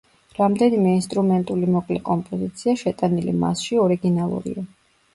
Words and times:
რამდენიმე 0.37 0.93
ინსტრუმენტული 0.99 1.69
მოკლე 1.77 1.99
კომპოზიცია, 2.09 2.77
შეტანილი 2.87 3.39
მასში, 3.47 3.81
ორიგინალურია. 3.87 4.71